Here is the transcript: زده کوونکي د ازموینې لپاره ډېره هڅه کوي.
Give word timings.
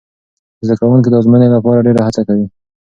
زده 0.65 0.75
کوونکي 0.81 1.07
د 1.09 1.15
ازموینې 1.19 1.49
لپاره 1.55 1.85
ډېره 1.87 2.01
هڅه 2.07 2.21
کوي. 2.27 2.45